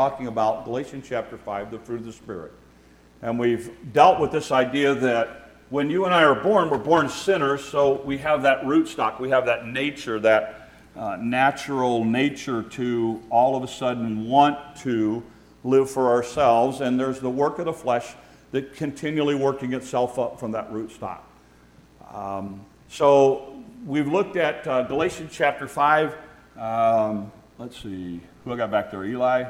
[0.00, 2.52] talking about Galatians chapter 5, the fruit of the Spirit.
[3.20, 7.10] And we've dealt with this idea that when you and I are born, we're born
[7.10, 12.62] sinners, so we have that root stock, we have that nature, that uh, natural nature
[12.62, 15.22] to all of a sudden want to
[15.64, 16.80] live for ourselves.
[16.80, 18.14] And there's the work of the flesh
[18.52, 21.30] that continually working itself up from that root stock.
[22.10, 26.16] Um, so we've looked at uh, Galatians chapter 5.
[26.56, 29.04] Um, let's see, who I got back there?
[29.04, 29.44] Eli?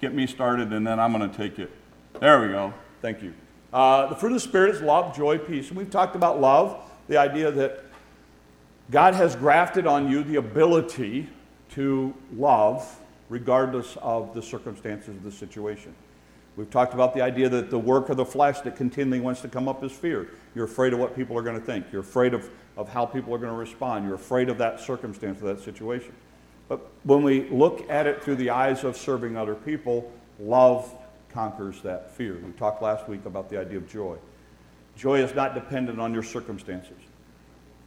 [0.00, 1.70] Get me started, and then I'm going to take it.
[2.20, 2.72] There we go.
[3.02, 3.34] Thank you.
[3.72, 5.68] Uh, the fruit of the Spirit is love, joy, peace.
[5.68, 6.78] And we've talked about love,
[7.08, 7.84] the idea that
[8.90, 11.28] God has grafted on you the ability
[11.70, 15.94] to love regardless of the circumstances of the situation.
[16.56, 19.48] We've talked about the idea that the work of the flesh that continually wants to
[19.48, 20.28] come up is fear.
[20.54, 21.86] You're afraid of what people are going to think.
[21.92, 24.06] You're afraid of, of how people are going to respond.
[24.06, 26.14] You're afraid of that circumstance, of that situation.
[26.68, 30.92] But when we look at it through the eyes of serving other people, love
[31.30, 32.34] conquers that fear.
[32.44, 34.16] We talked last week about the idea of joy.
[34.96, 36.96] Joy is not dependent on your circumstances.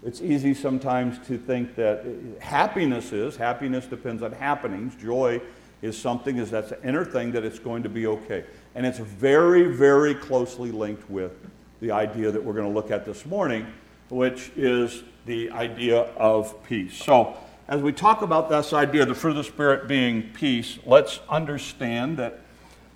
[0.03, 2.05] It's easy sometimes to think that
[2.39, 4.95] happiness is, happiness depends on happenings.
[4.95, 5.41] Joy
[5.81, 8.45] is something, is that's an inner thing that it's going to be okay.
[8.75, 11.33] And it's very, very closely linked with
[11.81, 13.67] the idea that we're going to look at this morning,
[14.09, 16.93] which is the idea of peace.
[16.93, 17.35] So,
[17.69, 22.17] as we talk about this idea, the fruit of the Spirit being peace, let's understand
[22.17, 22.39] that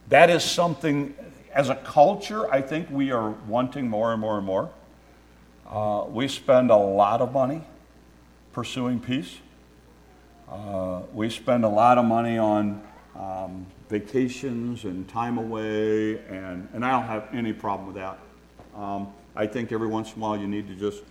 [0.10, 1.14] that is something,
[1.54, 4.72] as a culture, I think we are wanting more and more and more.
[5.70, 7.62] Uh, we spend a lot of money
[8.52, 9.38] pursuing peace.
[10.52, 12.82] Uh, we spend a lot of money on
[13.16, 18.18] um, vacations and time away, and, and I don't have any problem with that.
[18.76, 21.04] Um, I think every once in a while you need to just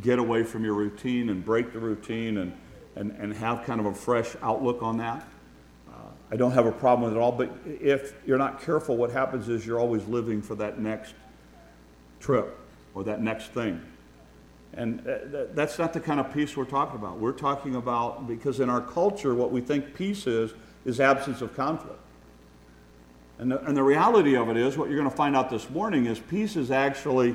[0.00, 2.52] get away from your routine and break the routine and
[2.96, 5.26] and, and have kind of a fresh outlook on that.
[5.88, 5.94] Uh,
[6.30, 9.48] I don't have a problem with it all, but if you're not careful, what happens
[9.48, 11.14] is you're always living for that next
[12.18, 12.58] trip
[12.94, 13.80] or that next thing.
[14.74, 17.18] And uh, that's not the kind of peace we're talking about.
[17.18, 20.52] We're talking about, because in our culture, what we think peace is,
[20.84, 21.98] is absence of conflict.
[23.38, 25.68] And the, and the reality of it is, what you're going to find out this
[25.70, 27.34] morning is peace is actually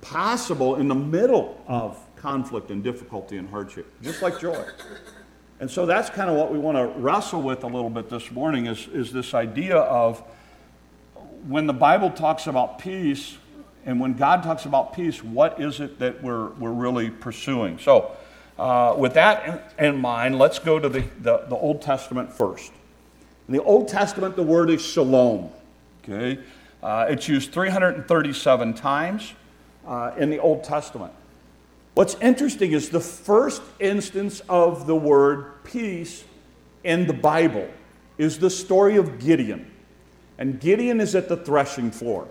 [0.00, 4.64] possible in the middle of conflict and difficulty and hardship, just like joy.
[5.60, 8.30] And so that's kind of what we want to wrestle with a little bit this
[8.30, 10.22] morning is, is this idea of
[11.48, 13.36] when the Bible talks about peace
[13.84, 17.78] and when God talks about peace, what is it that we're, we're really pursuing?
[17.78, 18.16] So,
[18.58, 22.70] uh, with that in, in, mind, let's go to the, the, the Old Testament first.
[23.48, 25.50] In the Old Testament, the word is shalom.
[26.04, 26.38] Okay?
[26.82, 29.32] Uh, it's used 337 times
[29.86, 31.12] uh, in the Old Testament.
[31.98, 36.22] What's interesting is the first instance of the word peace
[36.84, 37.68] in the Bible
[38.18, 39.68] is the story of Gideon.
[40.38, 42.28] And Gideon is at the threshing floor.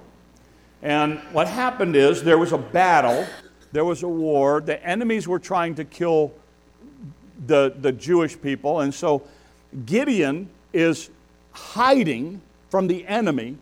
[0.81, 3.27] And what happened is there was a battle,
[3.73, 6.31] there was a war, the enemies were trying to kill
[7.45, 8.79] the, the Jewish people.
[8.79, 9.27] And so
[9.85, 11.09] Gideon is
[11.51, 12.39] hiding
[12.69, 13.57] from the enemy,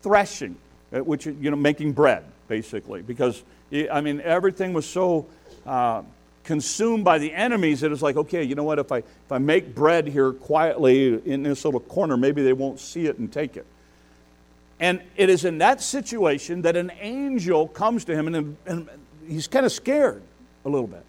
[0.00, 0.56] threshing,
[0.90, 3.42] uh, which, you know, making bread, basically, because
[3.74, 5.26] I mean, everything was so
[5.66, 6.02] uh,
[6.44, 8.78] consumed by the enemies that it's like, okay, you know what?
[8.78, 12.78] If I, if I make bread here quietly in this little corner, maybe they won't
[12.78, 13.66] see it and take it.
[14.80, 18.88] And it is in that situation that an angel comes to him, and, and
[19.26, 20.22] he's kind of scared
[20.64, 21.04] a little bit.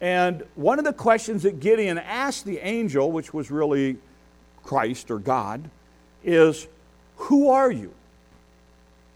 [0.00, 3.96] And one of the questions that Gideon asked the angel, which was really
[4.62, 5.68] Christ or God,
[6.22, 6.68] is,
[7.16, 7.92] Who are you?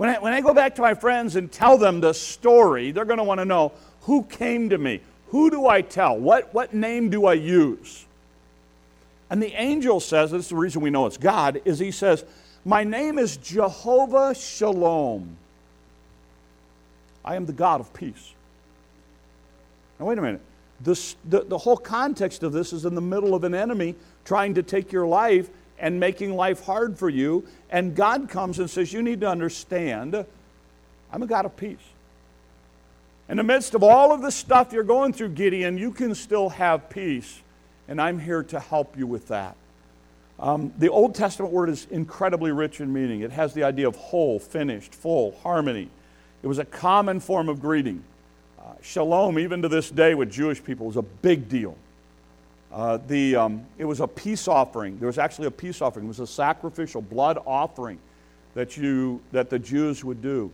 [0.02, 3.04] When I, when I go back to my friends and tell them the story, they're
[3.04, 3.70] going to want to know
[4.00, 5.00] who came to me?
[5.28, 6.18] Who do I tell?
[6.18, 8.04] What, what name do I use?
[9.30, 12.24] And the angel says, this is the reason we know it's God, is he says,
[12.64, 15.36] My name is Jehovah Shalom.
[17.24, 18.32] I am the God of peace.
[20.00, 20.40] Now, wait a minute.
[20.80, 24.54] This, the, the whole context of this is in the middle of an enemy trying
[24.54, 25.48] to take your life
[25.78, 27.46] and making life hard for you.
[27.70, 30.24] And God comes and says, You need to understand,
[31.12, 31.78] I'm a God of peace.
[33.28, 36.50] In the midst of all of the stuff you're going through, Gideon, you can still
[36.50, 37.40] have peace.
[37.88, 39.56] And I'm here to help you with that.
[40.38, 43.20] Um, the Old Testament word is incredibly rich in meaning.
[43.20, 45.88] It has the idea of whole, finished, full, harmony.
[46.42, 48.02] It was a common form of greeting.
[48.58, 51.76] Uh, shalom, even to this day with Jewish people, is a big deal.
[52.72, 54.98] Uh, the, um, it was a peace offering.
[54.98, 56.06] There was actually a peace offering.
[56.06, 57.98] It was a sacrificial blood offering
[58.54, 60.50] that, you, that the Jews would do.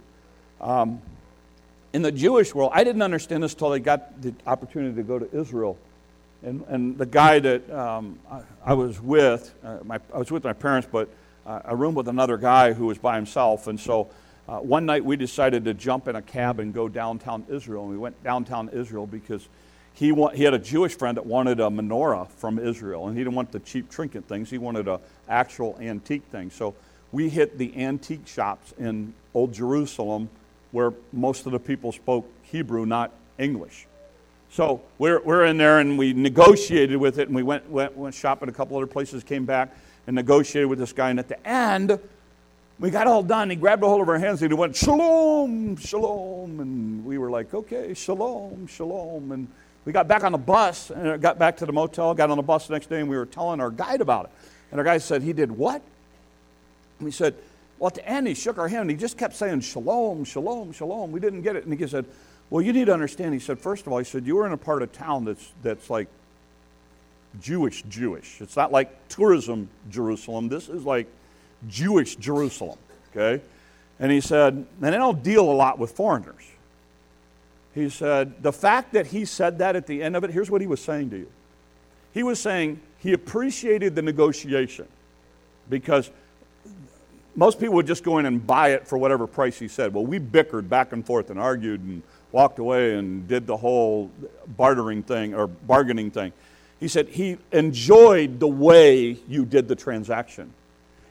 [0.61, 1.01] Um,
[1.93, 5.19] in the Jewish world, I didn't understand this until I got the opportunity to go
[5.19, 5.79] to Israel
[6.43, 10.45] And, and the guy that um, I, I, was with, uh, my, I was with
[10.45, 11.09] my parents, but
[11.47, 13.67] uh, I roomed with another guy who was by himself.
[13.67, 14.09] And so
[14.49, 17.83] uh, one night we decided to jump in a cab and go downtown Israel.
[17.83, 19.49] And we went downtown Israel because
[19.99, 23.09] he, he had a Jewish friend that wanted a menorah from Israel.
[23.09, 26.51] And he didn't want the cheap trinket things, he wanted an actual antique thing.
[26.51, 26.77] So
[27.11, 30.29] we hit the antique shops in Old Jerusalem
[30.71, 33.87] where most of the people spoke Hebrew, not English.
[34.51, 38.15] So we're, we're in there and we negotiated with it and we went, went, went
[38.15, 41.11] shopping a couple other places, came back and negotiated with this guy.
[41.11, 41.99] And at the end,
[42.79, 43.51] we got all done.
[43.51, 46.61] He grabbed a hold of our hands and he went, Shalom, Shalom.
[46.61, 49.33] And we were like, okay, Shalom, Shalom.
[49.33, 49.49] And
[49.89, 52.43] we got back on the bus and got back to the motel, got on the
[52.43, 54.31] bus the next day, and we were telling our guide about it.
[54.71, 55.81] And our guide said, He did what?
[56.99, 57.35] And we said,
[57.79, 60.73] Well, at the end, he shook our hand and he just kept saying, Shalom, Shalom,
[60.73, 61.11] Shalom.
[61.11, 61.65] We didn't get it.
[61.65, 62.05] And he said,
[62.51, 64.53] well, you need to understand, he said, first of all, he said, you were in
[64.53, 66.09] a part of town that's, that's like
[67.41, 68.43] Jewish, Jewish.
[68.43, 70.49] It's not like tourism Jerusalem.
[70.49, 71.07] This is like
[71.67, 72.79] Jewish Jerusalem,
[73.11, 73.43] okay?
[73.99, 76.43] And he said, and they don't deal a lot with foreigners.
[77.79, 80.61] He said, the fact that he said that at the end of it, here's what
[80.61, 81.31] he was saying to you.
[82.13, 84.89] He was saying he appreciated the negotiation
[85.71, 86.11] because
[87.37, 89.95] most people would just go in and buy it for whatever price he said.
[89.95, 92.03] Well, we bickered back and forth and argued and
[92.33, 94.11] walked away and did the whole
[94.57, 96.33] bartering thing or bargaining thing.
[96.81, 100.53] He said he enjoyed the way you did the transaction.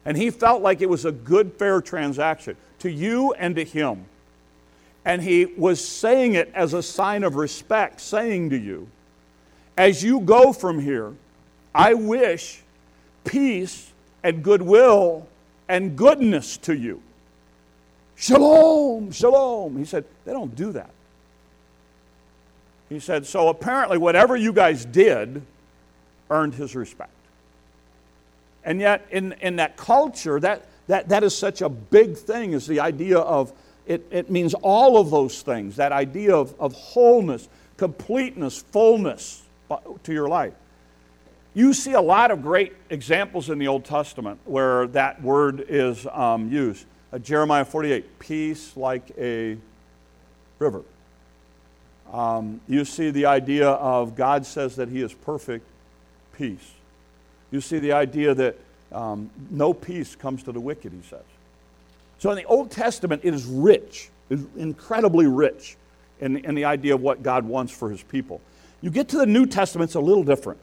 [0.03, 4.05] And he felt like it was a good, fair transaction to you and to him.
[5.07, 8.89] And he was saying it as a sign of respect, saying to you,
[9.77, 11.13] as you go from here,
[11.73, 12.61] I wish
[13.23, 15.25] peace and goodwill
[15.69, 17.01] and goodness to you.
[18.17, 19.77] Shalom, shalom.
[19.77, 20.89] He said, they don't do that.
[22.89, 25.41] He said, So apparently, whatever you guys did
[26.29, 27.11] earned his respect.
[28.65, 32.67] And yet, in, in that culture, that, that, that is such a big thing, is
[32.67, 33.53] the idea of
[33.87, 37.47] it, it means all of those things that idea of, of wholeness,
[37.77, 39.43] completeness, fullness
[40.03, 40.53] to your life.
[41.53, 46.05] You see a lot of great examples in the Old Testament where that word is
[46.11, 46.85] um, used.
[47.11, 49.57] Uh, Jeremiah 48, peace like a
[50.59, 50.83] river.
[52.11, 55.65] Um, you see the idea of God says that He is perfect
[56.33, 56.73] peace.
[57.49, 58.57] You see the idea that
[58.91, 61.23] um, no peace comes to the wicked, He says.
[62.19, 65.77] So in the Old Testament, it is rich, it is incredibly rich
[66.19, 68.41] in, in the idea of what God wants for His people.
[68.81, 70.59] You get to the New Testament, it's a little different.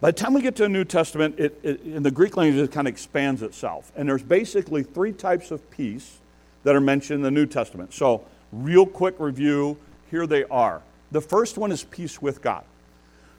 [0.00, 2.62] By the time we get to the New Testament, it, it, in the Greek language,
[2.62, 3.92] it kind of expands itself.
[3.94, 6.18] And there's basically three types of peace
[6.64, 7.92] that are mentioned in the New Testament.
[7.92, 9.76] So, real quick review
[10.10, 10.82] here they are.
[11.12, 12.64] The first one is peace with God.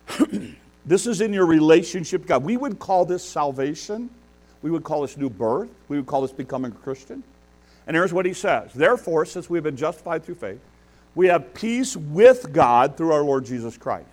[0.85, 2.43] this is in your relationship God.
[2.43, 4.09] We would call this salvation.
[4.65, 5.69] We would call this new birth.
[5.89, 7.21] We would call this becoming a Christian.
[7.85, 10.59] And here's what he says Therefore, since we've been justified through faith,
[11.13, 14.07] we have peace with God through our Lord Jesus Christ.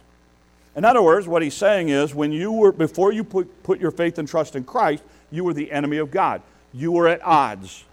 [0.77, 3.91] In other words, what he's saying is when you were, before you put, put your
[3.91, 6.43] faith and trust in Christ, you were the enemy of God.
[6.75, 7.85] You were at odds.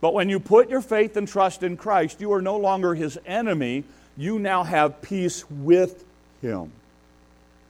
[0.00, 3.20] But when you put your faith and trust in Christ, you are no longer his
[3.24, 3.84] enemy.
[4.16, 6.04] You now have peace with
[6.42, 6.72] him.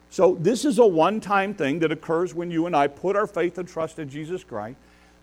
[0.09, 3.27] So, this is a one time thing that occurs when you and I put our
[3.27, 4.77] faith and trust in Jesus Christ,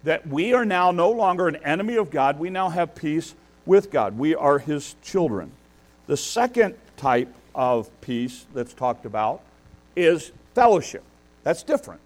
[0.04, 2.38] that we are now no longer an enemy of God.
[2.38, 3.34] We now have peace
[3.64, 4.18] with God.
[4.18, 5.52] We are his children.
[6.06, 9.42] The second type of peace that's talked about
[9.96, 11.04] is fellowship.
[11.42, 12.00] That's different.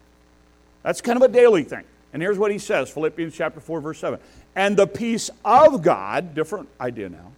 [0.83, 1.83] That's kind of a daily thing.
[2.13, 4.19] And here's what he says Philippians chapter 4, verse 7
[4.57, 7.31] and the peace of God, different idea now,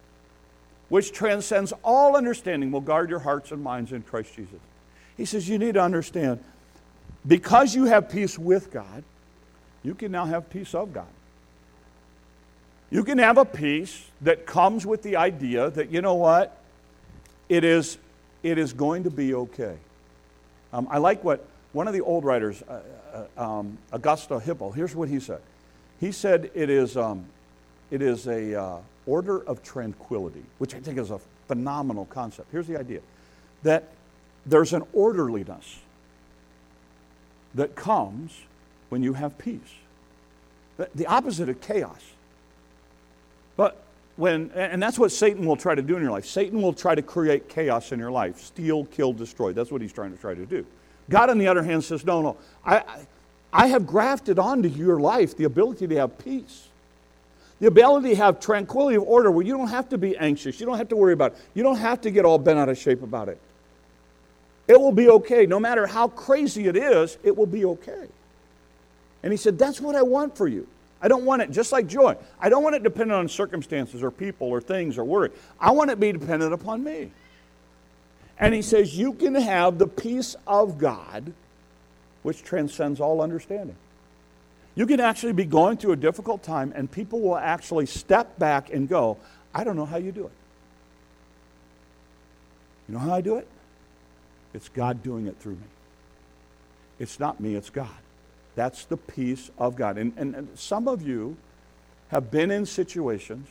[0.88, 4.58] which transcends all understanding, will guard your hearts and minds in Christ Jesus.
[5.20, 6.42] He says, You need to understand,
[7.26, 9.04] because you have peace with God,
[9.82, 11.12] you can now have peace of God.
[12.88, 16.56] You can have a peace that comes with the idea that, you know what?
[17.50, 17.98] It is,
[18.42, 19.76] it is going to be okay.
[20.72, 22.80] Um, I like what one of the old writers, uh,
[23.36, 25.42] uh, um, Augustine of Hippo, here's what he said.
[26.00, 27.26] He said it is, um,
[27.90, 32.48] it is a uh, order of tranquility, which I think is a phenomenal concept.
[32.50, 33.00] Here's the idea
[33.64, 33.84] that
[34.50, 35.78] there's an orderliness
[37.54, 38.36] that comes
[38.88, 39.60] when you have peace.
[40.94, 42.02] The opposite of chaos.
[43.56, 43.82] But
[44.16, 46.26] when, and that's what Satan will try to do in your life.
[46.26, 49.52] Satan will try to create chaos in your life steal, kill, destroy.
[49.52, 50.64] That's what he's trying to try to do.
[51.08, 52.36] God, on the other hand, says, no, no.
[52.64, 52.82] I,
[53.52, 56.68] I have grafted onto your life the ability to have peace,
[57.58, 60.60] the ability to have tranquility of order where you don't have to be anxious.
[60.60, 61.38] You don't have to worry about it.
[61.54, 63.38] You don't have to get all bent out of shape about it.
[64.70, 65.46] It will be okay.
[65.46, 68.06] No matter how crazy it is, it will be okay.
[69.24, 70.68] And he said, That's what I want for you.
[71.02, 72.16] I don't want it just like joy.
[72.38, 75.30] I don't want it dependent on circumstances or people or things or worry.
[75.58, 77.10] I want it to be dependent upon me.
[78.38, 81.32] And he says, You can have the peace of God
[82.22, 83.74] which transcends all understanding.
[84.76, 88.72] You can actually be going through a difficult time, and people will actually step back
[88.72, 89.16] and go,
[89.52, 90.32] I don't know how you do it.
[92.86, 93.48] You know how I do it?
[94.52, 95.68] It's God doing it through me.
[96.98, 97.88] It's not me, it's God.
[98.56, 99.96] That's the peace of God.
[99.96, 101.36] And, and, and some of you
[102.08, 103.48] have been in situations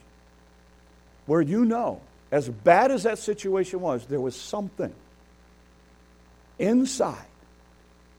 [1.26, 2.02] where you know,
[2.32, 4.94] as bad as that situation was, there was something
[6.60, 7.26] inside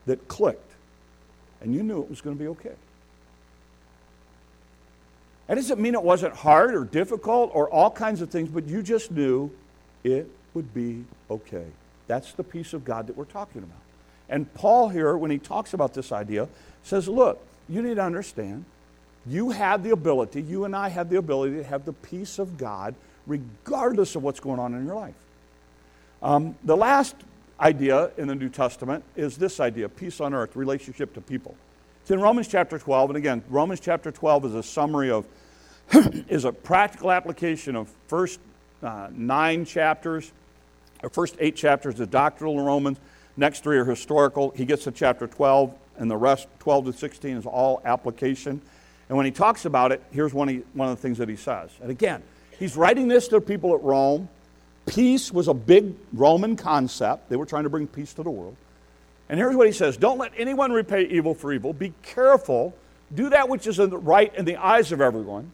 [0.05, 0.71] that clicked,
[1.61, 2.75] and you knew it was going to be okay.
[5.47, 8.81] That doesn't mean it wasn't hard or difficult or all kinds of things, but you
[8.81, 9.51] just knew
[10.03, 11.65] it would be okay.
[12.11, 13.79] That's the peace of God that we're talking about.
[14.27, 16.49] And Paul here, when he talks about this idea,
[16.83, 18.65] says, look, you need to understand,
[19.25, 22.57] you have the ability, you and I have the ability to have the peace of
[22.57, 25.15] God regardless of what's going on in your life.
[26.21, 27.15] Um, the last
[27.61, 31.55] idea in the New Testament is this idea peace on earth, relationship to people.
[32.01, 35.25] It's in Romans chapter 12, and again, Romans chapter 12 is a summary of,
[36.27, 38.41] is a practical application of first
[38.83, 40.33] uh, nine chapters,
[41.09, 42.99] first eight chapters are doctrinal in Romans.
[43.37, 44.51] Next three are historical.
[44.51, 48.61] He gets to chapter 12, and the rest, 12 to 16, is all application.
[49.09, 51.69] And when he talks about it, here's one, one of the things that he says.
[51.81, 52.23] And again,
[52.59, 54.29] he's writing this to people at Rome.
[54.85, 57.29] Peace was a big Roman concept.
[57.29, 58.55] They were trying to bring peace to the world.
[59.29, 61.73] And here's what he says Don't let anyone repay evil for evil.
[61.73, 62.75] Be careful.
[63.13, 65.51] Do that which is right in the eyes of everyone.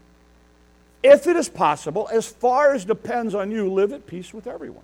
[1.04, 4.84] If it is possible, as far as depends on you, live at peace with everyone.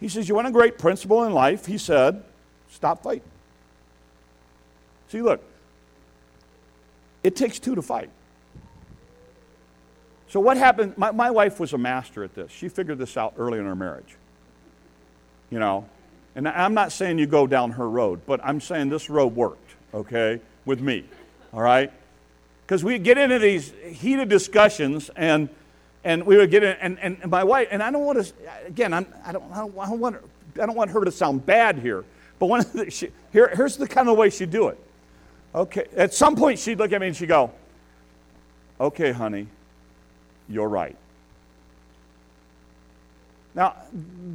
[0.00, 1.66] He says, You want a great principle in life?
[1.66, 2.22] He said,
[2.70, 3.22] Stop fighting.
[5.08, 5.42] See, look,
[7.22, 8.10] it takes two to fight.
[10.28, 10.96] So, what happened?
[10.98, 12.52] My, my wife was a master at this.
[12.52, 14.16] She figured this out early in her marriage.
[15.50, 15.88] You know,
[16.34, 19.74] and I'm not saying you go down her road, but I'm saying this road worked,
[19.94, 21.04] okay, with me,
[21.54, 21.90] all right?
[22.66, 25.48] Because we get into these heated discussions and
[26.04, 28.32] and we would get in, and, and, my wife, and I don't want to,
[28.66, 30.16] again, I'm, I, don't, I, don't, I, don't want,
[30.60, 32.04] I don't want her to sound bad here,
[32.38, 34.78] but one of the, she, here, here's the kind of way she'd do it.
[35.54, 37.50] Okay, at some point she'd look at me and she'd go,
[38.80, 39.48] okay, honey,
[40.48, 40.96] you're right.
[43.54, 43.74] Now,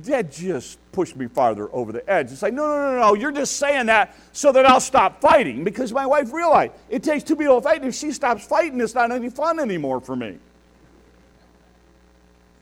[0.03, 2.31] that just pushed me farther over the edge.
[2.31, 5.63] It's like, no, no, no, no, you're just saying that so that I'll stop fighting
[5.63, 7.77] because my wife realized it takes two people to fight.
[7.77, 10.39] And if she stops fighting, it's not any fun anymore for me.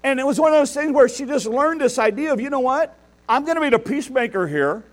[0.03, 2.49] And it was one of those things where she just learned this idea of, you
[2.49, 2.97] know what?
[3.29, 4.83] I'm going to be the peacemaker here,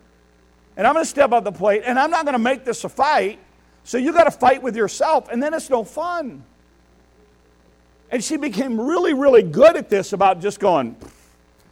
[0.77, 2.85] and I'm going to step up the plate, and I'm not going to make this
[2.85, 3.39] a fight.
[3.85, 6.45] So you got to fight with yourself, and then it's no fun.
[8.11, 10.97] And she became really, really good at this about just going,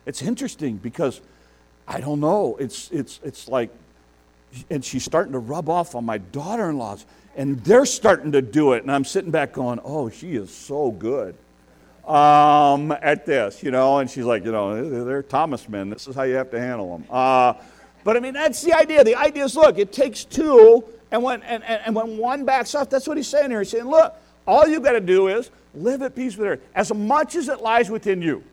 [0.06, 1.20] it's interesting because
[1.86, 2.56] I don't know.
[2.58, 3.70] It's, it's, it's like,
[4.70, 7.04] and she's starting to rub off on my daughter in laws,
[7.36, 8.82] and they're starting to do it.
[8.82, 11.36] And I'm sitting back going, oh, she is so good
[12.06, 15.90] um, at this, you know, and she's like, you know, they're Thomas men.
[15.90, 17.06] This is how you have to handle them.
[17.10, 17.54] Uh,
[18.04, 19.02] but I mean, that's the idea.
[19.02, 22.74] The idea is, look, it takes two, and when and, and, and when one backs
[22.74, 23.60] off, that's what he's saying here.
[23.60, 24.14] He's saying, look,
[24.46, 27.60] all you've got to do is live at peace with her, as much as it
[27.60, 28.44] lies within you.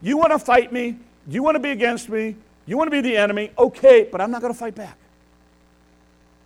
[0.00, 0.96] You want to fight me?
[1.28, 2.36] You want to be against me?
[2.64, 3.50] You want to be the enemy?
[3.58, 4.96] Okay, but I'm not going to fight back.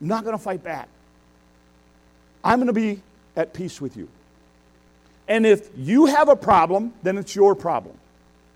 [0.00, 0.88] I'm not going to fight back.
[2.42, 3.00] I'm going to be
[3.36, 4.08] at peace with you.
[5.28, 7.96] And if you have a problem, then it's your problem.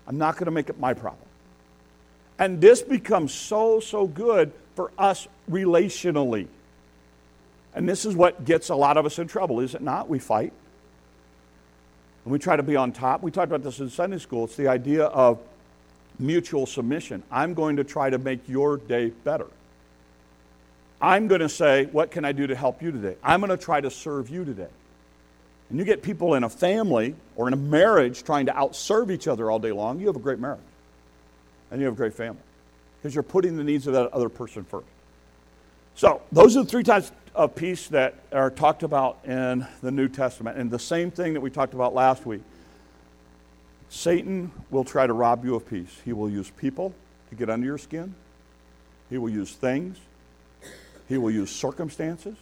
[0.07, 1.27] I'm not going to make it my problem.
[2.39, 6.47] And this becomes so, so good for us relationally.
[7.73, 10.09] And this is what gets a lot of us in trouble, is it not?
[10.09, 10.53] We fight.
[12.25, 13.21] And we try to be on top.
[13.21, 14.45] We talked about this in Sunday school.
[14.45, 15.39] It's the idea of
[16.19, 17.23] mutual submission.
[17.31, 19.47] I'm going to try to make your day better.
[21.01, 23.15] I'm going to say, What can I do to help you today?
[23.23, 24.67] I'm going to try to serve you today
[25.71, 29.25] and you get people in a family or in a marriage trying to outserve each
[29.25, 30.59] other all day long, you have a great marriage.
[31.71, 32.41] And you have a great family.
[32.99, 34.85] Because you're putting the needs of that other person first.
[35.95, 40.09] So, those are the three types of peace that are talked about in the New
[40.09, 40.57] Testament.
[40.57, 42.41] And the same thing that we talked about last week.
[43.87, 46.01] Satan will try to rob you of peace.
[46.03, 46.93] He will use people
[47.29, 48.13] to get under your skin,
[49.09, 49.97] he will use things,
[51.07, 52.35] he will use circumstances,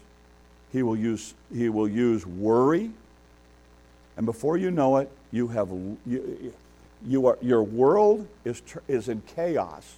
[0.71, 2.91] he will use, he will use worry
[4.18, 5.70] and before you know it, you have
[6.06, 6.54] you,
[7.06, 9.96] you are, your world is, is in chaos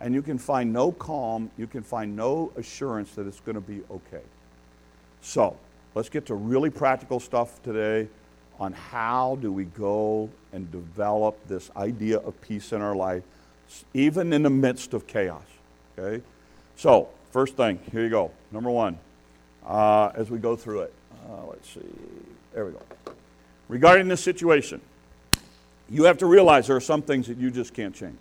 [0.00, 3.60] and you can find no calm, you can find no assurance that it's going to
[3.60, 4.22] be okay.
[5.22, 5.56] So,
[5.94, 8.08] let's get to really practical stuff today
[8.58, 13.22] on how do we go and develop this idea of peace in our life,
[13.94, 15.42] even in the midst of chaos.
[15.98, 16.22] Okay?
[16.76, 18.30] So, first thing, here you go.
[18.52, 18.98] Number one,
[19.66, 20.94] uh, as we go through it.
[21.28, 21.80] Uh, let's see.
[22.54, 23.15] There we go.
[23.68, 24.80] Regarding this situation,
[25.90, 28.18] you have to realize there are some things that you just can't change.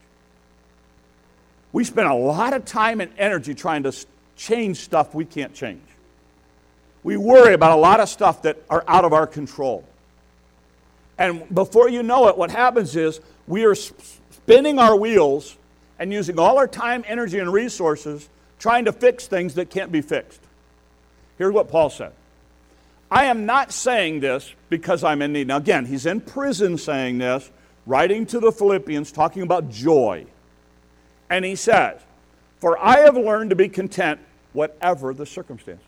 [1.72, 3.94] We spend a lot of time and energy trying to
[4.36, 5.82] change stuff we can't change.
[7.04, 9.84] We worry about a lot of stuff that are out of our control.
[11.18, 15.56] And before you know it, what happens is we are spinning our wheels
[16.00, 18.28] and using all our time, energy, and resources
[18.60, 20.42] trying to fix things that can't be fixed.
[21.38, 22.14] Here's what Paul said
[23.12, 25.48] I am not saying this because I'm in need.
[25.48, 27.52] Now, again, he's in prison saying this,
[27.86, 30.26] writing to the Philippians, talking about joy.
[31.30, 32.02] And he says,
[32.60, 34.20] For I have learned to be content,
[34.54, 35.86] whatever the circumstances.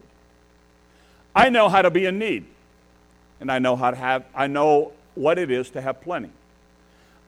[1.35, 2.45] I know how to be in need,
[3.39, 6.31] and I know how to have, I know what it is to have plenty.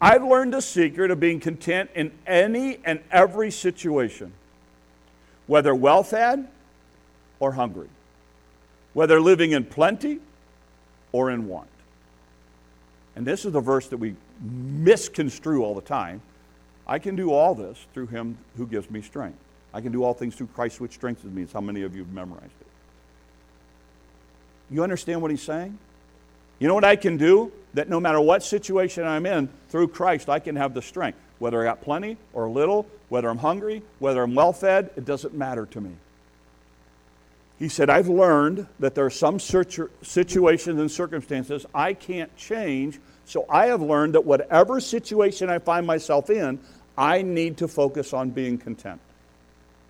[0.02, 4.34] I've learned the secret of being content in any and every situation,
[5.46, 6.48] whether well fed
[7.40, 7.90] or hungry,
[8.94, 10.20] whether living in plenty
[11.12, 11.70] or in want.
[13.16, 16.22] And this is the verse that we misconstrue all the time.
[16.88, 19.38] I can do all this through him who gives me strength.
[19.74, 21.44] I can do all things through Christ which strengthens me.
[21.44, 22.68] It's how many of you have memorized it.
[24.72, 25.78] You understand what he's saying?
[26.60, 27.52] You know what I can do?
[27.74, 31.20] That no matter what situation I'm in, through Christ, I can have the strength.
[31.38, 35.34] Whether I got plenty or little, whether I'm hungry, whether I'm well fed, it doesn't
[35.34, 35.92] matter to me.
[37.60, 43.46] He said, I've learned that there are some situations and circumstances I can't change, so
[43.50, 46.60] I have learned that whatever situation I find myself in,
[46.98, 49.02] I need to focus on being content.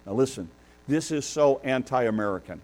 [0.05, 0.49] Now, listen,
[0.88, 2.59] this is so anti American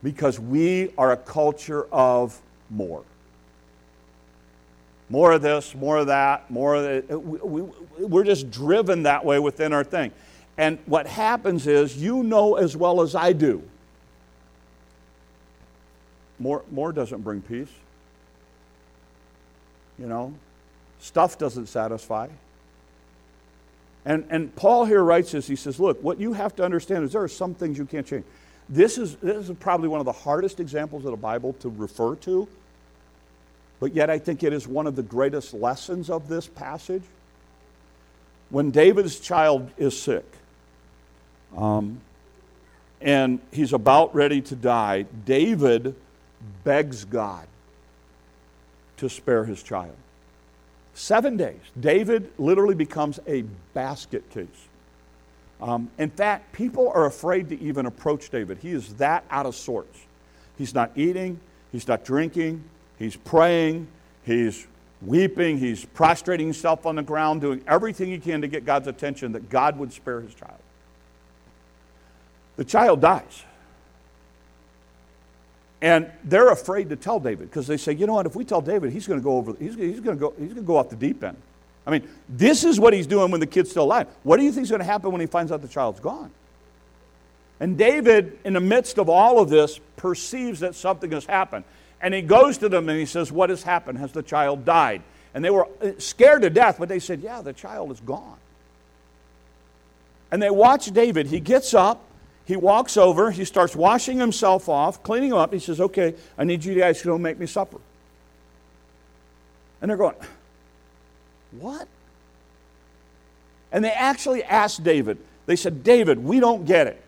[0.00, 3.02] because we are a culture of more.
[5.10, 7.20] More of this, more of that, more of that.
[7.20, 7.62] We,
[7.98, 10.12] we're just driven that way within our thing.
[10.58, 13.62] And what happens is, you know as well as I do,
[16.40, 17.70] more, more doesn't bring peace.
[19.98, 20.34] You know,
[20.98, 22.28] stuff doesn't satisfy.
[24.04, 25.46] And, and Paul here writes this.
[25.46, 28.06] He says, Look, what you have to understand is there are some things you can't
[28.06, 28.24] change.
[28.68, 32.16] This is, this is probably one of the hardest examples of the Bible to refer
[32.16, 32.46] to,
[33.80, 37.02] but yet I think it is one of the greatest lessons of this passage.
[38.50, 40.24] When David's child is sick,
[41.56, 42.00] um,
[43.00, 45.94] and he's about ready to die, David
[46.64, 47.46] begs God
[48.96, 49.96] to spare his child.
[50.94, 51.60] Seven days.
[51.78, 54.48] David literally becomes a basket case.
[55.60, 58.58] Um, in fact, people are afraid to even approach David.
[58.58, 59.98] He is that out of sorts.
[60.56, 61.38] He's not eating,
[61.70, 62.64] he's not drinking,
[62.98, 63.86] he's praying,
[64.24, 64.66] he's
[65.02, 69.32] weeping, he's prostrating himself on the ground, doing everything he can to get God's attention
[69.32, 70.58] that God would spare his child.
[72.58, 73.44] The child dies.
[75.80, 78.60] And they're afraid to tell David because they say, you know what, if we tell
[78.60, 80.76] David, he's going to go over, he's, he's going to go, he's going to go
[80.76, 81.36] off the deep end.
[81.86, 84.08] I mean, this is what he's doing when the kid's still alive.
[84.24, 86.32] What do you think is going to happen when he finds out the child's gone?
[87.60, 91.64] And David, in the midst of all of this, perceives that something has happened.
[92.00, 93.98] And he goes to them and he says, What has happened?
[93.98, 95.02] Has the child died?
[95.32, 98.38] And they were uh, scared to death, but they said, Yeah, the child is gone.
[100.30, 101.28] And they watch David.
[101.28, 102.02] He gets up,
[102.48, 105.52] he walks over, he starts washing himself off, cleaning up.
[105.52, 107.78] He says, Okay, I need you guys to go make me supper.
[109.82, 110.14] And they're going,
[111.50, 111.86] what?
[113.70, 117.02] And they actually asked David, they said, David, we don't get it.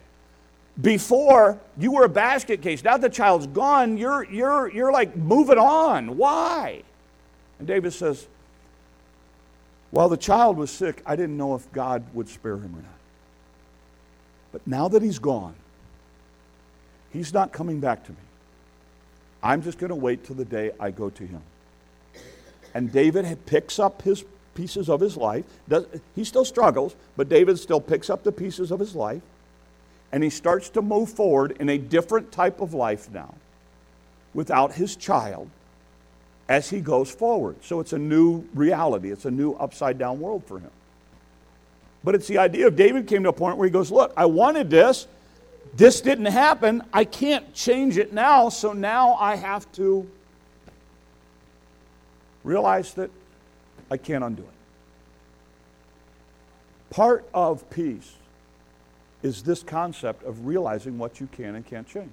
[0.79, 2.85] Before, you were a basket case.
[2.85, 6.18] Now the child's gone, you're, you're, you're like moving on.
[6.18, 6.83] Why?
[7.59, 8.26] And David says,
[9.90, 12.99] While the child was sick, I didn't know if God would spare him or not.
[14.52, 15.54] But now that he's gone,
[17.12, 18.18] he's not coming back to me.
[19.42, 21.42] I'm just going to wait till the day I go to him.
[22.74, 25.44] And David picks up his pieces of his life.
[25.68, 29.22] Does, he still struggles, but David still picks up the pieces of his life
[30.12, 33.34] and he starts to move forward in a different type of life now
[34.34, 35.48] without his child
[36.48, 37.56] as he goes forward.
[37.62, 40.70] So it's a new reality, it's a new upside down world for him.
[42.02, 44.26] But it's the idea of David came to a point where he goes, Look, I
[44.26, 45.06] wanted this.
[45.76, 46.82] This didn't happen.
[46.92, 48.48] I can't change it now.
[48.48, 50.08] So now I have to
[52.42, 53.10] realize that
[53.90, 54.48] I can't undo it.
[56.90, 58.14] Part of peace
[59.22, 62.10] is this concept of realizing what you can and can't change.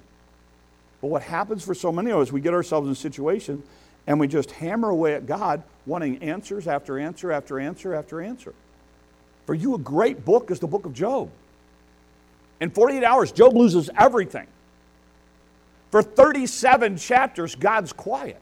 [1.01, 3.65] But what happens for so many of us, we get ourselves in situations
[4.05, 8.53] and we just hammer away at God, wanting answers after answer after answer after answer.
[9.47, 11.31] For you, a great book is the book of Job.
[12.59, 14.45] In 48 hours, Job loses everything.
[15.89, 18.41] For 37 chapters, God's quiet.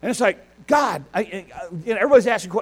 [0.00, 1.20] And it's like, God, I,
[1.84, 2.52] you know, everybody's asking,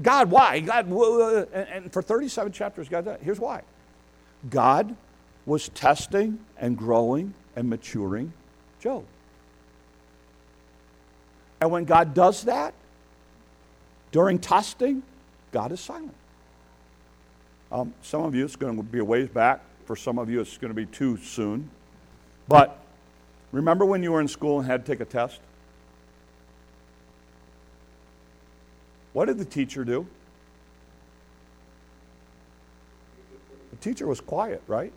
[0.00, 0.60] God, why?
[0.60, 3.62] God, and, and for 37 chapters, God, here's why.
[4.48, 4.96] God
[5.44, 8.32] was testing and growing and maturing
[8.80, 9.04] Job.
[11.60, 12.72] And when God does that,
[14.12, 15.02] during testing,
[15.52, 16.14] God is silent.
[17.72, 19.62] Um, some of you, it's going to be a ways back.
[19.84, 21.70] For some of you, it's going to be too soon.
[22.48, 22.78] But
[23.52, 25.40] remember when you were in school and had to take a test?
[29.12, 30.06] What did the teacher do?
[33.70, 34.92] The teacher was quiet, right?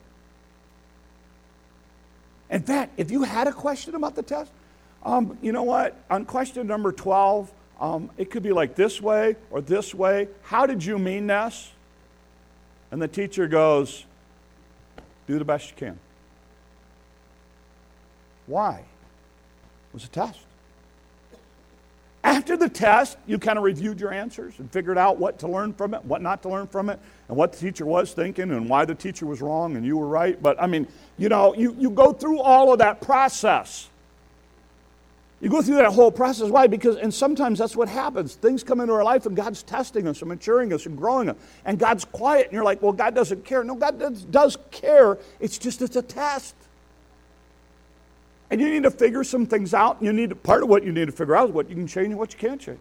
[2.50, 4.52] In fact, if you had a question about the test,
[5.04, 5.98] um, you know what?
[6.10, 7.52] On question number 12,
[7.84, 10.30] um, it could be like this way or this way.
[10.44, 11.70] How did you mean this?
[12.92, 14.06] And the teacher goes,
[15.28, 16.00] do the best you can.
[18.48, 18.76] Why?
[18.76, 20.40] It was a test.
[22.24, 25.74] After the test, you kind of reviewed your answers and figured out what to learn
[25.74, 28.70] from it, what not to learn from it, and what the teacher was thinking and
[28.70, 30.42] why the teacher was wrong and you were right.
[30.42, 33.90] But I mean, you know, you, you go through all of that process.
[35.44, 36.50] You go through that whole process.
[36.50, 36.68] Why?
[36.68, 38.36] Because, and sometimes that's what happens.
[38.36, 41.36] Things come into our life and God's testing us and maturing us and growing us.
[41.66, 43.62] And God's quiet and you're like, well, God doesn't care.
[43.62, 45.18] No, God does, does care.
[45.42, 46.56] It's just, it's a test.
[48.50, 49.98] And you need to figure some things out.
[49.98, 51.76] And you need to, part of what you need to figure out is what you
[51.76, 52.80] can change and what you can't change.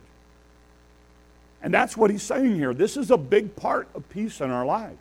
[1.65, 2.73] And that's what he's saying here.
[2.75, 4.97] This is a big part of peace in our life.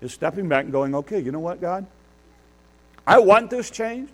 [0.00, 1.84] Is stepping back and going, okay, you know what, God?
[3.06, 4.10] I want this changed.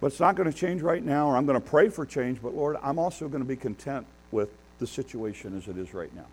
[0.00, 2.42] But it's not going to change right now, or I'm going to pray for change,
[2.42, 6.14] but Lord, I'm also going to be content with the situation as it is right
[6.14, 6.26] now.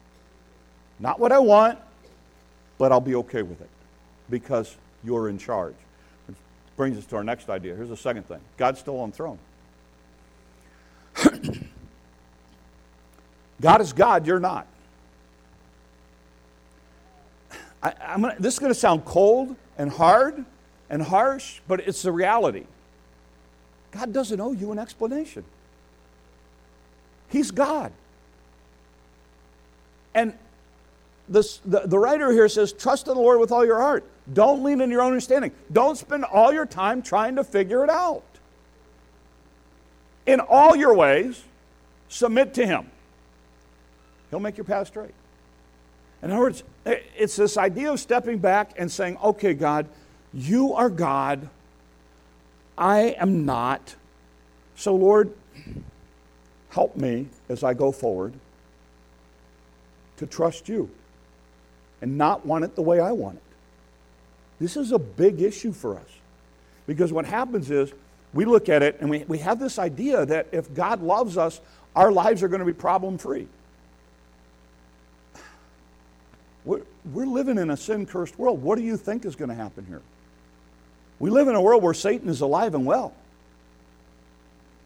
[0.99, 1.79] Not what I want,
[2.77, 3.69] but I'll be okay with it
[4.29, 5.75] because you're in charge.
[6.27, 6.37] Which
[6.75, 7.75] brings us to our next idea.
[7.75, 9.39] Here's the second thing God's still on throne.
[13.61, 14.67] God is God, you're not.
[17.83, 20.45] I, gonna, this is going to sound cold and hard
[20.89, 22.65] and harsh, but it's the reality.
[23.91, 25.43] God doesn't owe you an explanation.
[27.29, 27.91] He's God.
[30.13, 30.33] And
[31.29, 34.03] this, the, the writer here says, Trust in the Lord with all your heart.
[34.31, 35.51] Don't lean in your own understanding.
[35.71, 38.23] Don't spend all your time trying to figure it out.
[40.25, 41.43] In all your ways,
[42.09, 42.89] submit to Him.
[44.29, 45.13] He'll make your path straight.
[46.21, 49.87] In other words, it's this idea of stepping back and saying, Okay, God,
[50.33, 51.49] you are God.
[52.81, 53.95] I am not.
[54.75, 55.31] So, Lord,
[56.69, 58.33] help me as I go forward
[60.17, 60.89] to trust you
[62.01, 63.43] and not want it the way I want it.
[64.59, 66.07] This is a big issue for us
[66.87, 67.93] because what happens is
[68.33, 71.61] we look at it and we, we have this idea that if God loves us,
[71.95, 73.47] our lives are going to be problem free.
[76.65, 78.63] We're, we're living in a sin cursed world.
[78.63, 80.01] What do you think is going to happen here?
[81.21, 83.13] We live in a world where Satan is alive and well.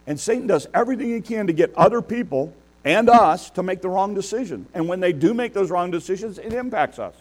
[0.05, 3.87] And Satan does everything he can to get other people and us to make the
[3.87, 4.65] wrong decision.
[4.73, 7.15] And when they do make those wrong decisions, it impacts us.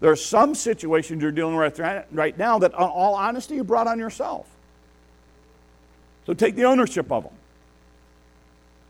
[0.00, 3.86] There are some situations you're dealing with right now that, in all honesty, you brought
[3.86, 4.46] on yourself.
[6.26, 7.32] So take the ownership of them.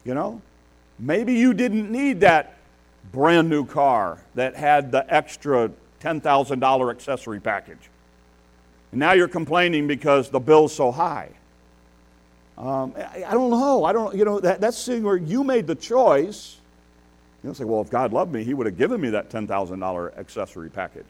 [0.04, 0.42] You know?
[0.98, 2.56] Maybe you didn't need that
[3.12, 7.78] brand new car that had the extra $10,000 accessory package.
[8.94, 11.28] And now you're complaining because the bill's so high.
[12.56, 13.84] Um, I, don't know.
[13.84, 16.58] I don't, you know, that, that's seeing where you made the choice.
[17.42, 20.16] You know, say, well, if God loved me, He would have given me that $10,000
[20.16, 21.08] accessory package.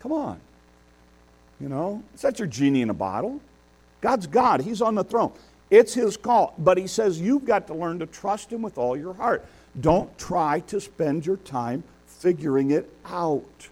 [0.00, 0.40] Come on.
[1.60, 3.40] You know, is that your genie in a bottle?
[4.00, 4.60] God's God.
[4.60, 5.30] He's on the throne.
[5.70, 6.52] It's His call.
[6.58, 9.46] But He says you've got to learn to trust Him with all your heart.
[9.80, 13.68] Don't try to spend your time figuring it out.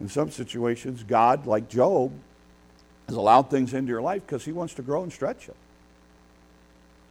[0.00, 2.12] In some situations, God, like Job,
[3.06, 5.54] has allowed things into your life because He wants to grow and stretch you.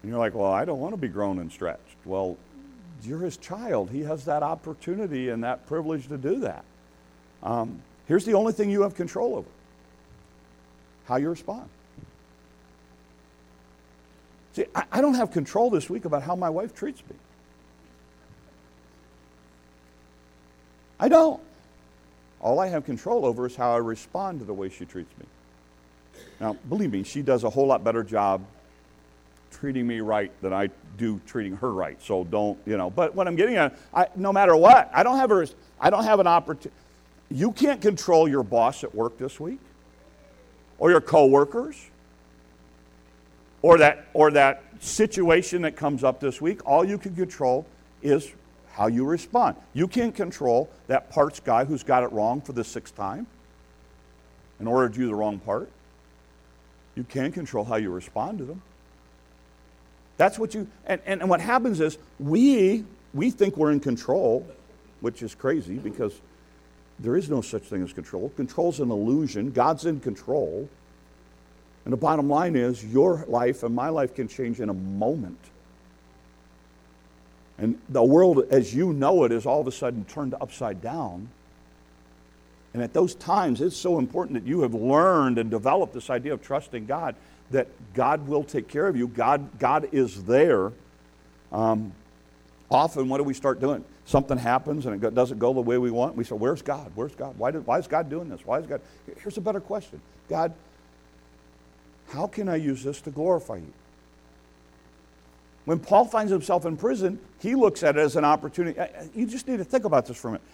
[0.01, 1.97] And you're like, well, I don't want to be grown and stretched.
[2.05, 2.37] Well,
[3.03, 3.89] you're His child.
[3.89, 6.65] He has that opportunity and that privilege to do that.
[7.41, 9.49] Um, here's the only thing you have control over
[11.05, 11.69] how you respond.
[14.53, 17.15] See, I, I don't have control this week about how my wife treats me.
[20.99, 21.41] I don't.
[22.43, 25.25] All I have control over is how I respond to the way she treats me.
[26.41, 28.45] Now, believe me, she does a whole lot better job
[29.49, 31.99] treating me right than I do treating her right.
[32.01, 32.89] So don't, you know.
[32.89, 35.47] But what I'm getting at, I, no matter what, I don't have a,
[35.79, 36.77] I don't have an opportunity.
[37.31, 39.59] You can't control your boss at work this week,
[40.77, 41.77] or your coworkers,
[43.61, 46.59] or that, or that situation that comes up this week.
[46.67, 47.65] All you can control
[48.01, 48.29] is
[48.73, 49.55] how you respond.
[49.73, 53.27] You can't control that parts guy who's got it wrong for the sixth time
[54.59, 55.69] and ordered you the wrong part.
[56.95, 58.61] You can't control how you respond to them.
[60.17, 62.83] That's what you, and, and, and what happens is we,
[63.13, 64.45] we think we're in control,
[65.01, 66.19] which is crazy because
[66.99, 68.29] there is no such thing as control.
[68.35, 69.51] Control's an illusion.
[69.51, 70.67] God's in control.
[71.85, 75.39] And the bottom line is your life and my life can change in a moment.
[77.57, 81.29] And the world as you know it is all of a sudden turned upside down.
[82.73, 86.33] And at those times, it's so important that you have learned and developed this idea
[86.33, 87.15] of trusting God,
[87.51, 89.07] that God will take care of you.
[89.07, 90.71] God, God is there.
[91.51, 91.93] Um,
[92.71, 93.85] often, what do we start doing?
[94.05, 96.15] Something happens and it doesn't go the way we want.
[96.15, 96.91] We say, Where's God?
[96.95, 97.37] Where's God?
[97.37, 98.43] Why, did, why is God doing this?
[98.43, 98.81] Why is God?
[99.19, 100.53] Here's a better question God,
[102.09, 103.73] how can I use this to glorify you?
[105.65, 108.77] When Paul finds himself in prison, he looks at it as an opportunity.
[108.77, 110.47] Uh, uh, you just need to think about this for a minute.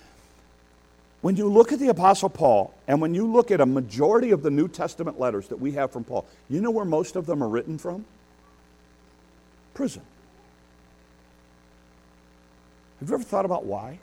[1.22, 4.44] When you look at the Apostle Paul, and when you look at a majority of
[4.44, 7.44] the New Testament letters that we have from Paul, you know where most of them
[7.44, 8.06] are written from?
[9.74, 10.02] Prison.
[13.00, 14.00] Have you ever thought about why?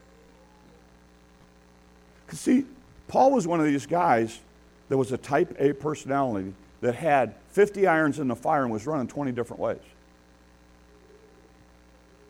[2.27, 2.65] Because, see,
[3.09, 4.41] Paul was one of these guys
[4.89, 8.87] that was a type A personality that had 50 irons in the fire and was
[8.87, 9.79] running 20 different ways.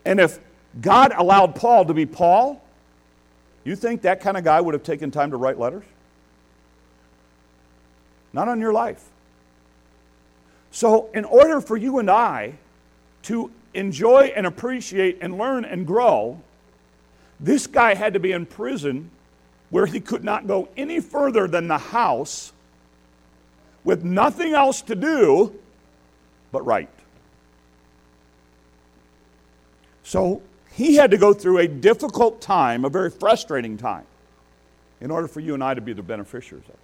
[0.07, 0.39] And if
[0.81, 2.63] God allowed Paul to be Paul,
[3.65, 5.85] you think that kind of guy would have taken time to write letters?
[8.33, 9.03] Not on your life.
[10.71, 12.55] So, in order for you and I
[13.25, 16.41] to enjoy and appreciate and learn and grow,
[17.41, 19.11] this guy had to be in prison
[19.71, 22.53] where he could not go any further than the house
[23.83, 25.59] with nothing else to do
[26.53, 26.96] but write.
[30.07, 30.41] So
[30.71, 34.05] he had to go through a difficult time, a very frustrating time,
[35.01, 36.79] in order for you and I to be the beneficiaries of it.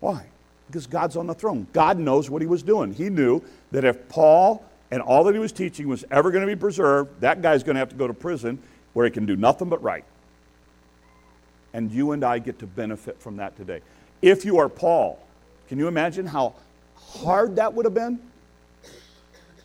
[0.00, 0.24] Why?
[0.68, 1.66] Because God's on the throne.
[1.74, 2.94] God knows what he was doing.
[2.94, 6.46] He knew that if Paul and all that he was teaching was ever going to
[6.46, 8.58] be preserved, that guy's going to have to go to prison
[8.94, 10.04] where he can do nothing but right.
[11.74, 13.82] And you and I get to benefit from that today.
[14.22, 15.18] If you are Paul,
[15.68, 16.54] can you imagine how
[16.94, 18.18] hard that would have been?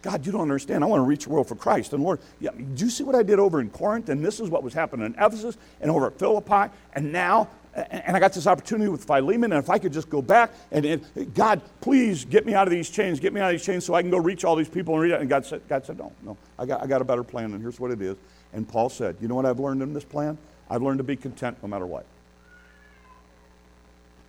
[0.01, 0.83] God, you don't understand.
[0.83, 1.93] I want to reach the world for Christ.
[1.93, 4.09] And Lord, yeah, do you see what I did over in Corinth?
[4.09, 6.73] And this is what was happening in Ephesus and over at Philippi.
[6.93, 9.53] And now, and I got this opportunity with Philemon.
[9.53, 12.71] And if I could just go back and, and, God, please get me out of
[12.71, 14.69] these chains, get me out of these chains so I can go reach all these
[14.69, 15.21] people and read it.
[15.21, 17.53] And God said, God said, no, no, I got, I got a better plan.
[17.53, 18.17] And here's what it is.
[18.53, 20.37] And Paul said, you know what I've learned in this plan?
[20.69, 22.05] I've learned to be content no matter what.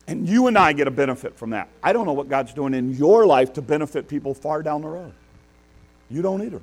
[0.07, 1.69] And you and I get a benefit from that.
[1.83, 4.89] I don't know what God's doing in your life to benefit people far down the
[4.89, 5.15] road.
[6.13, 6.61] You don't either.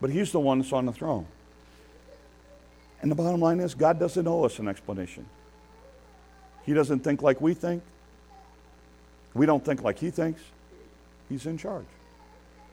[0.00, 1.26] But He's the one that's on the throne.
[3.00, 5.26] And the bottom line is, God doesn't owe us an explanation.
[6.64, 7.82] He doesn't think like we think.
[9.34, 10.42] We don't think like He thinks.
[11.28, 11.86] He's in charge.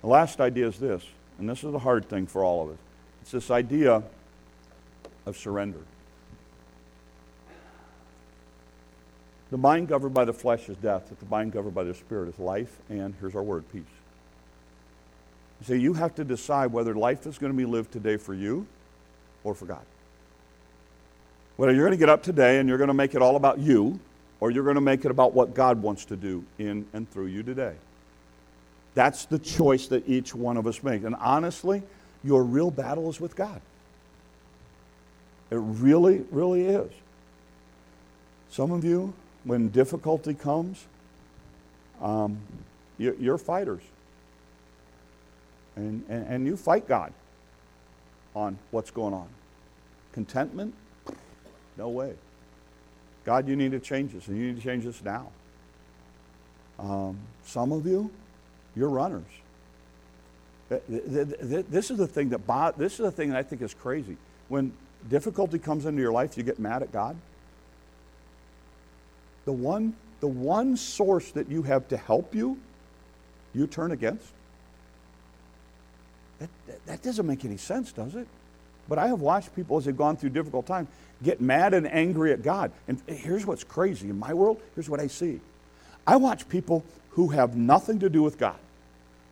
[0.01, 1.03] The last idea is this,
[1.39, 2.79] and this is a hard thing for all of us
[3.21, 4.03] it's this idea
[5.25, 5.79] of surrender.
[9.49, 12.27] The mind governed by the flesh is death, but the mind governed by the spirit
[12.27, 13.83] is life, and here's our word peace.
[15.65, 18.67] So you have to decide whether life is going to be lived today for you
[19.43, 19.85] or for God.
[21.55, 23.59] Whether you're going to get up today and you're going to make it all about
[23.59, 23.99] you,
[24.39, 27.27] or you're going to make it about what God wants to do in and through
[27.27, 27.75] you today.
[28.93, 31.05] That's the choice that each one of us makes.
[31.05, 31.81] And honestly,
[32.25, 33.61] your real battle is with God.
[35.49, 36.91] It really, really is.
[38.49, 39.13] Some of you,
[39.45, 40.85] when difficulty comes,
[42.01, 42.37] um,
[42.97, 43.81] you're fighters.
[45.75, 47.13] And, and, and you fight God
[48.35, 49.27] on what's going on.
[50.11, 50.73] Contentment?
[51.77, 52.13] No way.
[53.25, 55.31] God, you need to change this, and you need to change this now.
[56.77, 58.11] Um, some of you,
[58.75, 59.23] you're runners.
[60.89, 64.17] This is the thing that this is the thing that I think is crazy.
[64.49, 64.73] When
[65.09, 67.15] difficulty comes into your life, you get mad at God.
[69.45, 72.57] The one, the one source that you have to help you,
[73.53, 74.25] you turn against.
[76.43, 78.27] That, that, that doesn't make any sense, does it?
[78.89, 80.89] But I have watched people as they've gone through difficult times
[81.23, 82.69] get mad and angry at God.
[82.89, 85.39] And here's what's crazy in my world here's what I see.
[86.05, 88.57] I watch people who have nothing to do with God.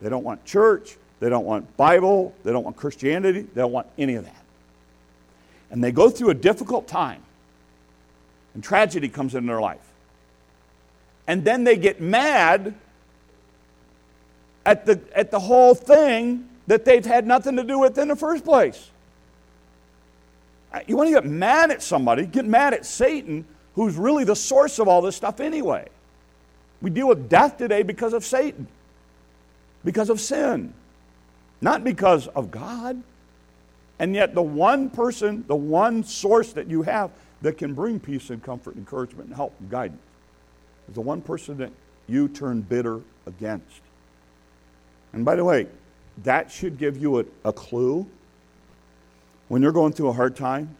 [0.02, 3.88] They don't want church, they don't want Bible, they don't want Christianity, they don't want
[3.98, 4.44] any of that.
[5.70, 7.22] And they go through a difficult time,
[8.54, 9.86] and tragedy comes into their life.
[11.28, 12.74] And then they get mad
[14.66, 18.16] at the, at the whole thing that they've had nothing to do with in the
[18.16, 18.90] first place.
[20.74, 23.46] Uh, you want to get mad at somebody, get mad at Satan,
[23.76, 25.88] who's really the source of all this stuff anyway.
[26.82, 28.68] We deal with death today because of Satan,
[29.84, 30.74] because of sin,
[31.60, 33.02] not because of God.
[34.00, 37.12] And yet, the one person, the one source that you have
[37.44, 40.02] that can bring peace and comfort, and encouragement, and help and guidance
[40.88, 41.72] is the one person that
[42.08, 43.82] you turn bitter against.
[45.14, 45.68] And by the way,
[46.20, 48.08] that should give you a, a clue
[49.48, 50.76] when you're going through a hard time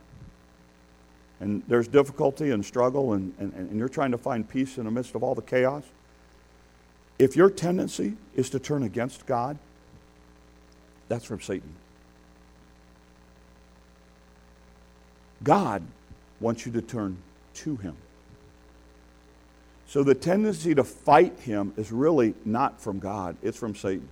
[1.40, 4.92] and there's difficulty and struggle and, and, and you're trying to find peace in the
[4.92, 5.84] midst of all the chaos,
[7.18, 9.58] if your tendency is to turn against God,
[11.08, 11.76] that's from Satan.
[15.44, 15.84] God
[16.40, 17.18] wants you to turn
[17.56, 17.96] to Him.
[19.88, 24.08] So the tendency to fight Him is really not from God, it's from Satan.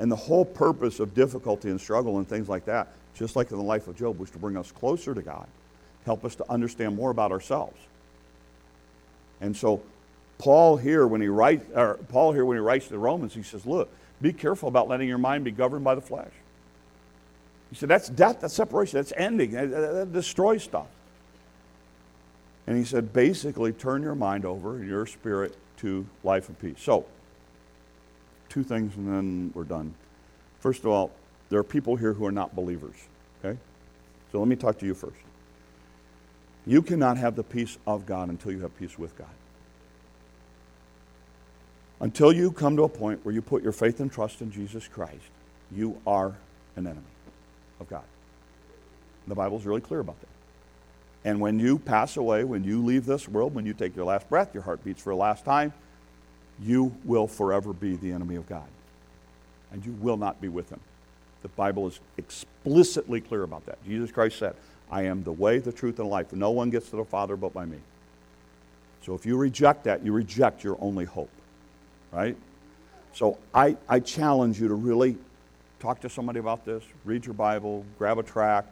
[0.00, 3.58] And the whole purpose of difficulty and struggle and things like that, just like in
[3.58, 5.46] the life of Job, was to bring us closer to God,
[6.06, 7.78] help us to understand more about ourselves.
[9.42, 9.82] And so
[10.38, 13.42] Paul here when he writes or Paul here when he writes to the Romans, he
[13.42, 13.90] says, look,
[14.22, 16.32] be careful about letting your mind be governed by the flesh.
[17.68, 20.88] He said, that's death, that's separation, that's ending, that, that destroys stuff.
[22.66, 26.76] And he said, basically, turn your mind over, your spirit, to life and peace.
[26.78, 27.04] So,
[28.50, 29.94] two things and then we're done.
[30.58, 31.10] First of all,
[31.48, 32.96] there are people here who are not believers,
[33.42, 33.58] okay?
[34.30, 35.16] So let me talk to you first.
[36.66, 39.26] You cannot have the peace of God until you have peace with God.
[42.00, 44.86] Until you come to a point where you put your faith and trust in Jesus
[44.86, 45.24] Christ,
[45.72, 46.34] you are
[46.76, 47.02] an enemy
[47.78, 48.04] of God.
[49.26, 50.28] The Bible's really clear about that.
[51.24, 54.28] And when you pass away, when you leave this world, when you take your last
[54.30, 55.72] breath, your heart beats for the last time,
[56.62, 58.66] you will forever be the enemy of God.
[59.72, 60.80] And you will not be with him.
[61.42, 63.82] The Bible is explicitly clear about that.
[63.84, 64.54] Jesus Christ said,
[64.90, 66.32] I am the way, the truth, and the life.
[66.32, 67.78] No one gets to the Father but by me.
[69.06, 71.30] So if you reject that, you reject your only hope.
[72.12, 72.36] Right?
[73.14, 75.16] So I, I challenge you to really
[75.78, 78.66] talk to somebody about this, read your Bible, grab a track,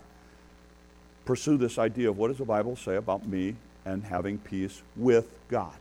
[1.24, 5.26] pursue this idea of what does the Bible say about me and having peace with
[5.48, 5.74] God.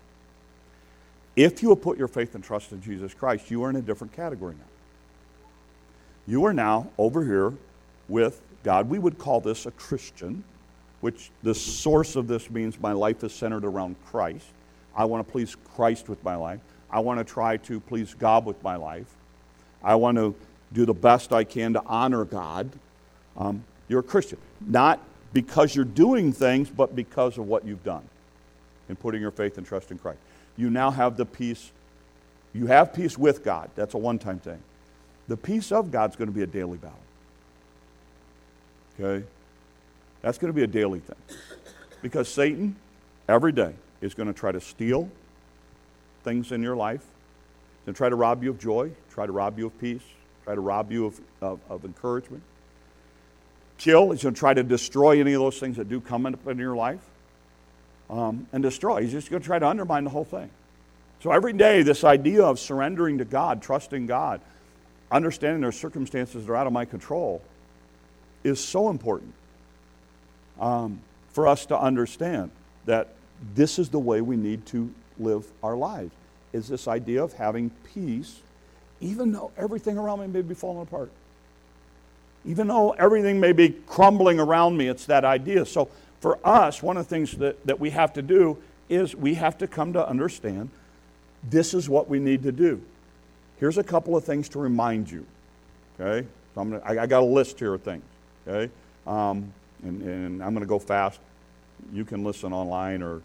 [1.37, 3.81] If you have put your faith and trust in Jesus Christ, you are in a
[3.81, 4.65] different category now.
[6.25, 7.53] You are now over here
[8.09, 8.89] with God.
[8.89, 10.43] We would call this a Christian,
[10.99, 14.47] which the source of this means my life is centered around Christ.
[14.95, 16.59] I want to please Christ with my life.
[16.89, 19.05] I want to try to please God with my life.
[19.83, 20.33] I want to
[20.73, 22.71] do the best I can to honor God.
[23.37, 24.39] Um, you're a Christian.
[24.59, 24.99] Not
[25.33, 28.09] because you're doing things, but because of what you've done
[28.89, 30.17] in putting your faith and trust in Christ
[30.57, 31.71] you now have the peace.
[32.53, 33.69] You have peace with God.
[33.75, 34.59] That's a one time thing.
[35.27, 36.97] The peace of God's going to be a daily battle.
[38.99, 39.25] Okay?
[40.21, 41.37] That's going to be a daily thing.
[42.01, 42.75] Because Satan,
[43.29, 45.09] every day, is going to try to steal
[46.23, 47.03] things in your life,
[47.85, 50.01] to try to rob you of joy, try to rob you of peace,
[50.43, 52.41] try to rob you of, of, of encouragement.
[53.77, 56.47] Kill, he's going to try to destroy any of those things that do come up
[56.47, 57.01] in your life
[58.09, 59.01] um, and destroy.
[59.01, 60.49] He's just going to try to undermine the whole thing.
[61.21, 64.39] So every day, this idea of surrendering to God, trusting God,
[65.11, 67.41] understanding there's circumstances that are out of my control
[68.43, 69.33] is so important
[70.59, 70.99] um,
[71.31, 72.51] for us to understand
[72.85, 73.09] that
[73.55, 76.11] this is the way we need to live our lives
[76.53, 78.39] is this idea of having peace
[78.99, 81.11] even though everything around me may be falling apart
[82.45, 85.89] even though everything may be crumbling around me it's that idea so
[86.19, 88.57] for us, one of the things that, that we have to do
[88.89, 90.69] is we have to come to understand
[91.49, 92.81] this is what we need to do.
[93.59, 95.25] Here's a couple of things to remind you.
[95.99, 96.27] Okay?
[96.55, 98.03] So I'm gonna, I, I got a list here of things.
[98.47, 98.71] Okay?
[99.05, 99.53] Um,
[99.83, 101.19] and, and I'm going to go fast.
[101.93, 103.21] You can listen online or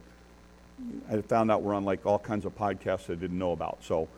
[1.10, 3.78] I found out we're on like all kinds of podcasts I didn't know about.
[3.82, 4.08] So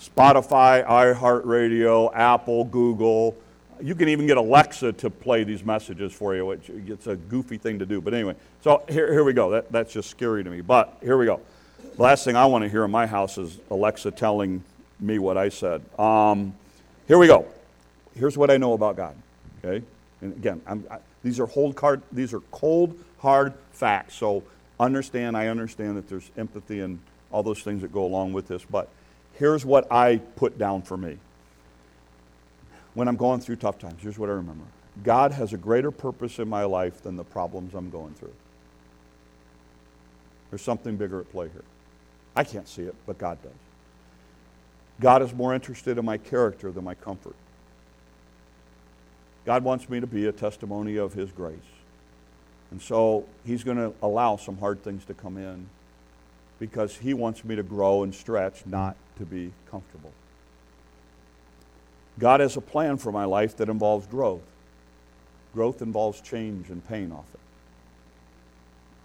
[0.00, 3.36] Spotify, iHeartRadio, Apple, Google,
[3.80, 7.58] you can even get Alexa to play these messages for you, which it's a goofy
[7.58, 8.00] thing to do.
[8.00, 9.50] But anyway, so here, here we go.
[9.50, 10.60] That, that's just scary to me.
[10.60, 11.40] But here we go.
[11.96, 14.64] The last thing I want to hear in my house is Alexa telling
[15.00, 15.82] me what I said.
[15.98, 16.54] Um,
[17.06, 17.46] here we go.
[18.16, 19.14] here's what I know about God.
[19.64, 19.84] Okay?
[20.20, 24.14] And again, I, these are hold card, these are cold, hard facts.
[24.14, 24.42] So
[24.80, 26.98] understand, I understand that there's empathy and
[27.30, 28.88] all those things that go along with this, but
[29.34, 31.18] here's what I put down for me.
[32.94, 34.64] When I'm going through tough times, here's what I remember.
[35.02, 38.32] God has a greater purpose in my life than the problems I'm going through.
[40.50, 41.64] There's something bigger at play here.
[42.36, 43.52] I can't see it, but God does.
[45.00, 47.34] God is more interested in my character than my comfort.
[49.44, 51.58] God wants me to be a testimony of His grace.
[52.70, 55.66] And so He's going to allow some hard things to come in
[56.60, 60.12] because He wants me to grow and stretch, not to be comfortable.
[62.18, 64.42] God has a plan for my life that involves growth.
[65.52, 67.40] Growth involves change and pain often.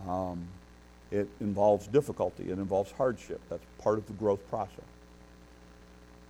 [0.09, 0.47] Um,
[1.11, 3.41] it involves difficulty, it involves hardship.
[3.49, 4.85] That's part of the growth process.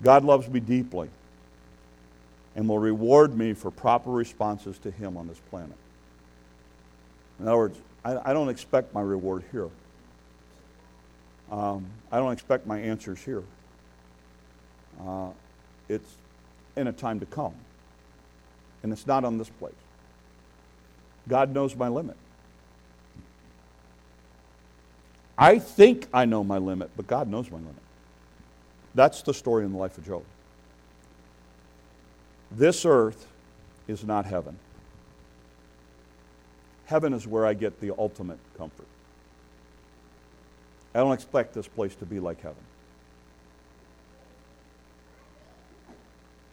[0.02, 1.10] God loves me deeply
[2.56, 5.76] and will reward me for proper responses to Him on this planet.
[7.40, 9.70] In other words, I, I don't expect my reward here.
[11.52, 13.44] Um, I don't expect my answers here.
[15.06, 15.30] Uh,
[15.88, 16.16] it's
[16.76, 17.54] in a time to come.
[18.84, 19.74] And it's not on this place.
[21.28, 22.18] God knows my limit.
[25.38, 27.76] I think I know my limit, but God knows my limit.
[28.96, 30.24] That's the story in the life of Job.
[32.52, 33.28] This earth
[33.88, 34.58] is not heaven.
[36.86, 38.88] Heaven is where I get the ultimate comfort.
[40.94, 42.64] I don't expect this place to be like heaven.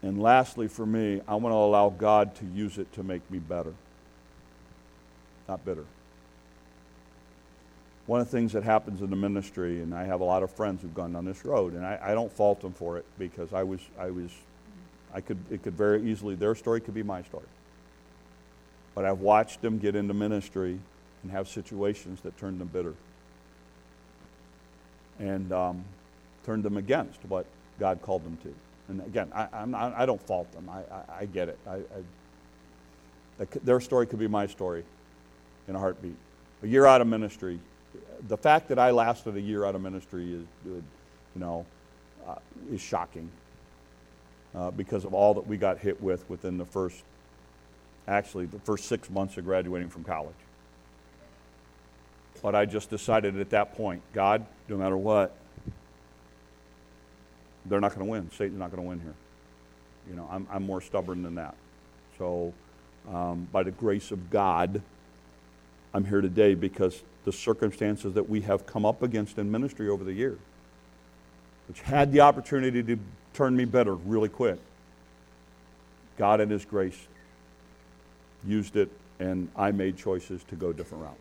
[0.07, 3.41] And lastly, for me, I want to allow God to use it to make me
[3.41, 3.75] better,
[5.49, 5.85] not bitter.
[8.07, 10.53] One of the things that happens in the ministry, and I have a lot of
[10.53, 13.53] friends who've gone down this road, and I, I don't fault them for it because
[13.53, 14.31] I was, I was,
[15.13, 17.49] I could, it could very easily, their story could be my story.
[18.95, 20.79] But I've watched them get into ministry
[21.25, 22.95] and have situations that turn them bitter
[25.19, 25.85] and um,
[26.45, 27.45] turned them against what
[27.81, 28.55] God called them to.
[28.89, 30.69] And again, I, I'm not, I don't fault them.
[30.69, 31.59] I, I, I get it.
[31.69, 31.79] I,
[33.65, 34.85] their story could be my story
[35.69, 36.17] in a heartbeat.
[36.63, 37.59] A year out of ministry,
[38.29, 40.83] the fact that I lasted a year out of ministry is, you
[41.35, 41.67] know,
[42.27, 42.37] uh,
[42.73, 43.29] is shocking
[44.55, 47.03] uh, because of all that we got hit with within the first,
[48.09, 50.35] actually, the first six months of graduating from college.
[52.43, 55.35] But I just decided at that point, God, no matter what,
[57.69, 58.31] they're not going to win.
[58.33, 59.15] Satan's not going to win here.
[60.09, 61.55] You know, I'm, I'm more stubborn than that.
[62.19, 62.53] So,
[63.13, 64.83] um, by the grace of God,
[65.95, 70.05] I'm here today because the circumstances that we have come up against in ministry over
[70.05, 70.39] the years,
[71.69, 72.99] which had the opportunity to
[73.35, 74.59] turn me better really quick,
[76.17, 76.99] God in His grace
[78.47, 81.19] used it, and I made choices to go a different route.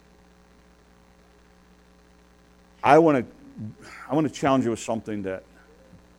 [2.84, 3.36] I want to
[4.10, 5.44] I want to challenge you with something that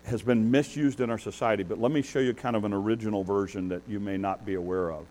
[0.07, 3.25] has been misused in our society, but let me show you kind of an original
[3.25, 5.05] version that you may not be aware of.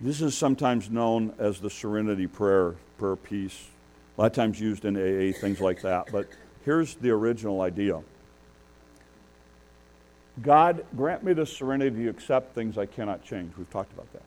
[0.00, 3.66] This is sometimes known as the serenity prayer, prayer piece,
[4.16, 6.10] a lot of times used in AA, things like that.
[6.10, 6.28] But
[6.64, 8.02] here's the original idea
[10.40, 13.52] God, grant me the serenity to accept things I cannot change.
[13.58, 14.22] We've talked about that.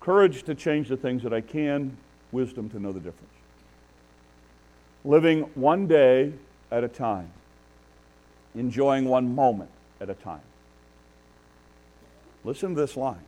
[0.00, 1.96] Courage to change the things that I can,
[2.30, 3.32] wisdom to know the difference.
[5.04, 6.32] Living one day
[6.70, 7.30] at a time
[8.54, 10.40] enjoying one moment at a time.
[12.44, 13.24] Listen to this line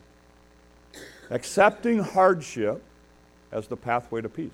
[1.29, 2.81] accepting hardship
[3.51, 4.51] as the pathway to peace.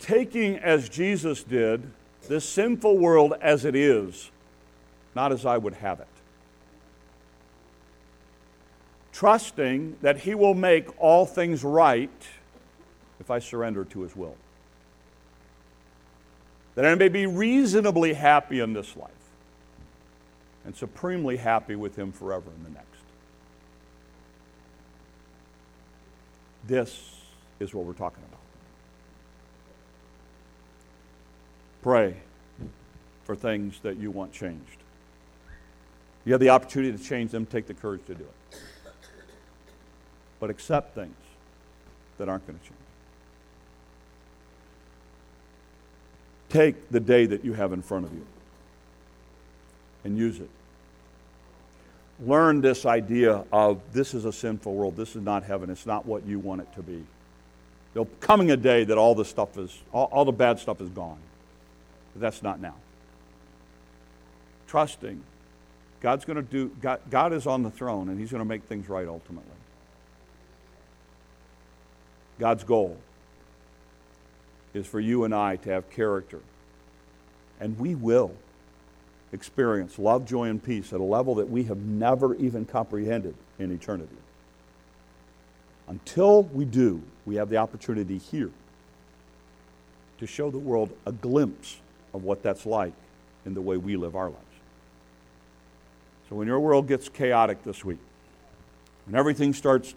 [0.00, 1.92] Taking, as Jesus did,
[2.26, 4.30] this sinful world as it is,
[5.14, 6.08] not as I would have it.
[9.12, 12.10] Trusting that He will make all things right
[13.20, 14.36] if I surrender to His will
[16.74, 19.10] that I may be reasonably happy in this life
[20.64, 22.86] and supremely happy with Him forever in the next.
[26.66, 27.16] This
[27.58, 28.40] is what we're talking about.
[31.82, 32.16] Pray
[33.24, 34.76] for things that you want changed.
[36.24, 38.60] You have the opportunity to change them, take the courage to do it.
[40.38, 41.16] But accept things
[42.18, 42.76] that aren't going to change.
[46.50, 48.26] Take the day that you have in front of you
[50.04, 50.50] and use it.
[52.26, 54.96] Learn this idea of this is a sinful world.
[54.96, 55.70] This is not heaven.
[55.70, 57.02] It's not what you want it to be.
[57.94, 60.90] There'll coming a day that all the stuff is, all, all the bad stuff is
[60.90, 61.18] gone.
[62.12, 62.74] But that's not now.
[64.66, 65.22] trusting
[66.00, 68.64] God's going to do, God, God is on the throne and He's going to make
[68.64, 69.50] things right ultimately.
[72.38, 72.96] God's goal
[74.74, 76.40] is for you and I to have character.
[77.60, 78.32] And we will
[79.32, 83.72] experience love, joy, and peace at a level that we have never even comprehended in
[83.72, 84.16] eternity.
[85.88, 88.50] Until we do, we have the opportunity here
[90.18, 91.78] to show the world a glimpse
[92.14, 92.92] of what that's like
[93.46, 94.38] in the way we live our lives.
[96.28, 97.98] So when your world gets chaotic this week,
[99.06, 99.94] and everything starts,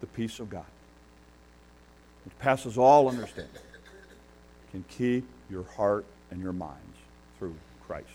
[0.00, 0.66] the peace of God,
[2.24, 3.52] which passes all understanding,
[4.70, 6.96] can keep your heart and your minds
[7.38, 7.54] through
[7.86, 8.06] Christ.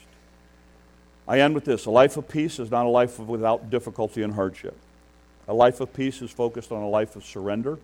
[1.27, 4.33] I end with this a life of peace is not a life without difficulty and
[4.33, 4.75] hardship.
[5.47, 7.79] A life of peace is focused on a life of surrender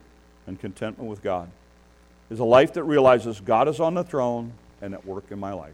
[0.47, 1.49] and contentment with God.
[2.29, 5.53] Is a life that realizes God is on the throne and at work in my
[5.53, 5.73] life.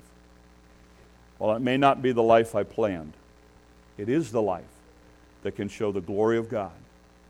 [1.37, 3.13] While it may not be the life I planned,
[3.97, 4.63] it is the life
[5.43, 6.71] that can show the glory of God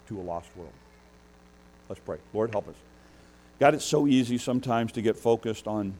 [0.08, 0.74] to a lost world.
[1.88, 2.18] Let's pray.
[2.34, 2.76] Lord, help us.
[3.60, 5.94] God, it's so easy sometimes to get focused on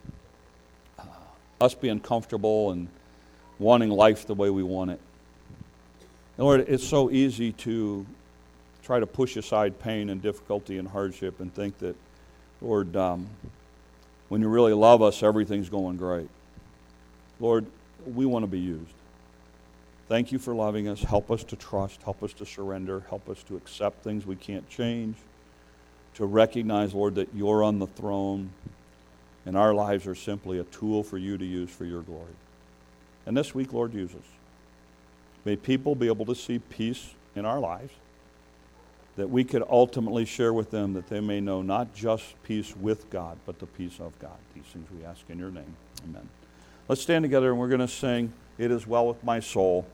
[0.98, 1.04] uh,
[1.60, 2.88] us being comfortable and
[3.60, 5.00] wanting life the way we want it.
[6.38, 8.06] And Lord, it's so easy to
[8.82, 11.98] try to push aside pain and difficulty and hardship and think that,
[12.62, 13.28] Lord, um,
[14.30, 16.30] when you really love us, everything's going great.
[17.42, 17.66] Lord,
[18.06, 18.94] we want to be used.
[20.08, 21.04] Thank you for loving us.
[21.04, 22.02] Help us to trust.
[22.04, 23.04] Help us to surrender.
[23.10, 25.18] Help us to accept things we can't change.
[26.16, 28.50] To recognize, Lord, that you're on the throne
[29.46, 32.36] and our lives are simply a tool for you to use for your glory.
[33.26, 34.28] And this week, Lord, use us.
[35.46, 37.94] May people be able to see peace in our lives
[39.16, 43.10] that we could ultimately share with them that they may know not just peace with
[43.10, 44.38] God, but the peace of God.
[44.56, 45.76] These things we ask in your name.
[46.06, 46.30] Amen.
[46.88, 49.86] Let's stand together and we're going to sing, It Is Well With My Soul.